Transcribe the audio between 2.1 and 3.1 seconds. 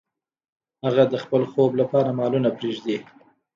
مالونه پریږدي.